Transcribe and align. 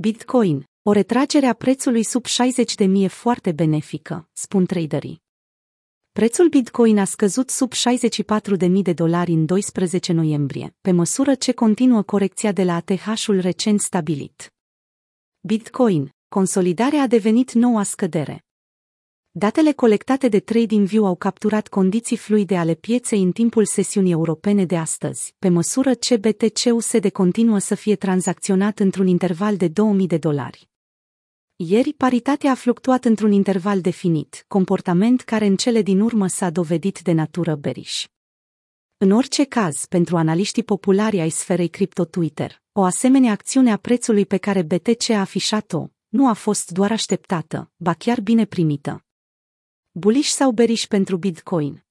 Bitcoin, 0.00 0.64
o 0.82 0.92
retragere 0.92 1.46
a 1.46 1.52
prețului 1.52 2.02
sub 2.02 2.24
60.000 2.26 2.88
e 2.94 3.06
foarte 3.06 3.52
benefică, 3.52 4.28
spun 4.32 4.66
traderii. 4.66 5.22
Prețul 6.12 6.48
Bitcoin 6.48 6.98
a 6.98 7.04
scăzut 7.04 7.50
sub 7.50 7.72
64.000 7.72 8.68
de 8.82 8.92
dolari 8.92 9.32
în 9.32 9.46
12 9.46 10.12
noiembrie, 10.12 10.76
pe 10.80 10.90
măsură 10.90 11.34
ce 11.34 11.52
continuă 11.52 12.02
corecția 12.02 12.52
de 12.52 12.64
la 12.64 12.74
ATH-ul 12.74 13.40
recent 13.40 13.80
stabilit. 13.80 14.54
Bitcoin, 15.40 16.10
consolidarea 16.28 17.02
a 17.02 17.06
devenit 17.06 17.52
noua 17.52 17.82
scădere. 17.82 18.47
Datele 19.38 19.72
colectate 19.72 20.28
de 20.28 20.40
TradingView 20.40 21.06
au 21.06 21.16
capturat 21.16 21.68
condiții 21.68 22.16
fluide 22.16 22.56
ale 22.56 22.74
pieței 22.74 23.22
în 23.22 23.32
timpul 23.32 23.64
sesiunii 23.64 24.12
europene 24.12 24.64
de 24.64 24.76
astăzi, 24.76 25.34
pe 25.38 25.48
măsură 25.48 25.94
ce 25.94 26.16
BTC-USD 26.16 27.10
continuă 27.10 27.58
să 27.58 27.74
fie 27.74 27.96
tranzacționat 27.96 28.78
într-un 28.78 29.06
interval 29.06 29.56
de 29.56 29.68
2000 29.68 30.06
de 30.06 30.16
dolari. 30.16 30.68
Ieri, 31.56 31.92
paritatea 31.92 32.50
a 32.50 32.54
fluctuat 32.54 33.04
într-un 33.04 33.32
interval 33.32 33.80
definit, 33.80 34.44
comportament 34.48 35.20
care 35.20 35.46
în 35.46 35.56
cele 35.56 35.82
din 35.82 36.00
urmă 36.00 36.26
s-a 36.26 36.50
dovedit 36.50 37.00
de 37.00 37.12
natură 37.12 37.54
beriș. 37.54 38.06
În 38.96 39.10
orice 39.10 39.44
caz, 39.44 39.84
pentru 39.84 40.16
analiștii 40.16 40.62
populari 40.62 41.20
ai 41.20 41.30
sferei 41.30 41.68
cripto 41.68 42.04
Twitter, 42.04 42.62
o 42.72 42.82
asemenea 42.82 43.32
acțiune 43.32 43.72
a 43.72 43.76
prețului 43.76 44.26
pe 44.26 44.36
care 44.36 44.62
BTC 44.62 45.10
a 45.10 45.20
afișat-o, 45.20 45.86
nu 46.08 46.28
a 46.28 46.32
fost 46.32 46.70
doar 46.70 46.92
așteptată, 46.92 47.70
ba 47.76 47.92
chiar 47.92 48.20
bine 48.20 48.44
primită. 48.44 49.02
Bullish 49.92 50.28
sau 50.28 50.50
beriș 50.50 50.86
pentru 50.86 51.16
Bitcoin? 51.16 51.84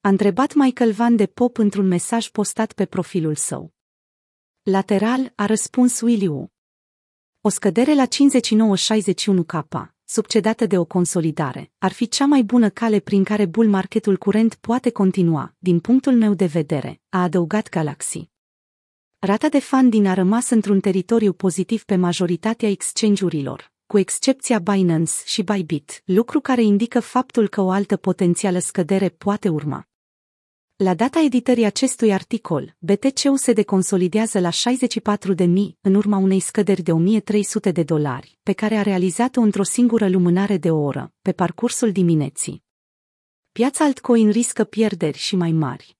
A 0.00 0.08
întrebat 0.08 0.54
Michael 0.54 0.92
Van 0.92 1.16
de 1.16 1.26
Pop 1.26 1.58
într-un 1.58 1.86
mesaj 1.86 2.28
postat 2.28 2.72
pe 2.72 2.86
profilul 2.86 3.34
său. 3.34 3.74
Lateral, 4.62 5.32
a 5.34 5.46
răspuns 5.46 6.00
Williu. 6.00 6.52
O 7.40 7.48
scădere 7.48 7.94
la 7.94 8.06
59,61K, 8.06 9.86
succedată 10.04 10.66
de 10.66 10.78
o 10.78 10.84
consolidare, 10.84 11.72
ar 11.78 11.92
fi 11.92 12.08
cea 12.08 12.26
mai 12.26 12.42
bună 12.42 12.70
cale 12.70 12.98
prin 12.98 13.24
care 13.24 13.46
bull 13.46 13.68
marketul 13.68 14.16
curent 14.16 14.54
poate 14.54 14.90
continua, 14.90 15.54
din 15.58 15.80
punctul 15.80 16.14
meu 16.14 16.34
de 16.34 16.46
vedere, 16.46 17.00
a 17.08 17.22
adăugat 17.22 17.68
Galaxy. 17.68 18.30
Rata 19.18 19.48
de 19.48 19.58
funding 19.58 20.06
a 20.06 20.14
rămas 20.14 20.50
într-un 20.50 20.80
teritoriu 20.80 21.32
pozitiv 21.32 21.84
pe 21.84 21.96
majoritatea 21.96 22.68
exchange-urilor, 22.68 23.71
cu 23.92 23.98
excepția 23.98 24.58
Binance 24.58 25.12
și 25.24 25.42
Bybit, 25.42 26.02
lucru 26.04 26.40
care 26.40 26.62
indică 26.62 27.00
faptul 27.00 27.48
că 27.48 27.60
o 27.60 27.70
altă 27.70 27.96
potențială 27.96 28.58
scădere 28.58 29.08
poate 29.08 29.48
urma. 29.48 29.88
La 30.76 30.94
data 30.94 31.20
editării 31.20 31.64
acestui 31.64 32.12
articol, 32.12 32.76
BTC-ul 32.78 33.36
se 33.36 33.52
deconsolidează 33.52 34.40
la 34.40 34.48
64.000 34.50 35.44
în 35.80 35.94
urma 35.94 36.16
unei 36.16 36.40
scăderi 36.40 36.82
de 36.82 36.92
1300 36.92 37.70
de 37.70 37.82
dolari, 37.82 38.38
pe 38.42 38.52
care 38.52 38.74
a 38.74 38.82
realizat-o 38.82 39.40
într-o 39.40 39.62
singură 39.62 40.08
lumânare 40.08 40.56
de 40.56 40.70
o 40.70 40.80
oră, 40.82 41.12
pe 41.22 41.32
parcursul 41.32 41.92
dimineții. 41.92 42.64
Piața 43.52 43.84
altcoin 43.84 44.30
riscă 44.30 44.64
pierderi 44.64 45.18
și 45.18 45.36
mai 45.36 45.52
mari. 45.52 45.96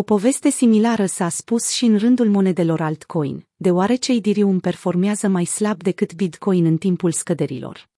O 0.00 0.02
poveste 0.02 0.50
similară 0.50 1.06
s-a 1.06 1.28
spus 1.28 1.68
și 1.68 1.84
în 1.84 1.98
rândul 1.98 2.28
monedelor 2.28 2.80
altcoin, 2.80 3.46
deoarece 3.56 4.12
Ethereum 4.12 4.60
performează 4.60 5.28
mai 5.28 5.44
slab 5.44 5.82
decât 5.82 6.14
Bitcoin 6.14 6.64
în 6.64 6.76
timpul 6.76 7.12
scăderilor. 7.12 7.88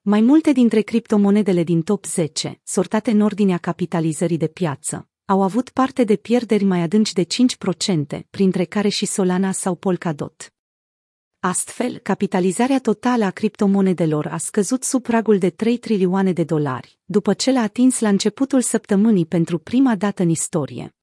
Mai 0.00 0.20
multe 0.20 0.52
dintre 0.52 0.80
criptomonedele 0.80 1.62
din 1.62 1.82
top 1.82 2.04
10, 2.06 2.60
sortate 2.64 3.10
în 3.10 3.20
ordinea 3.20 3.58
capitalizării 3.58 4.36
de 4.36 4.46
piață, 4.46 5.08
au 5.24 5.42
avut 5.42 5.68
parte 5.70 6.04
de 6.04 6.16
pierderi 6.16 6.64
mai 6.64 6.80
adânci 6.80 7.12
de 7.12 7.26
5%, 8.16 8.20
printre 8.30 8.64
care 8.64 8.88
și 8.88 9.06
Solana 9.06 9.52
sau 9.52 9.74
Polkadot. 9.74 10.54
Astfel, 11.40 11.98
capitalizarea 11.98 12.80
totală 12.80 13.24
a 13.24 13.30
criptomonedelor 13.30 14.26
a 14.26 14.36
scăzut 14.36 14.82
sub 14.82 15.02
pragul 15.02 15.38
de 15.38 15.50
3 15.50 15.76
trilioane 15.76 16.32
de 16.32 16.44
dolari, 16.44 16.98
după 17.04 17.34
ce 17.34 17.52
l-a 17.52 17.62
atins 17.62 18.00
la 18.00 18.08
începutul 18.08 18.60
săptămânii 18.60 19.26
pentru 19.26 19.58
prima 19.58 19.94
dată 19.96 20.22
în 20.22 20.28
istorie. 20.28 20.94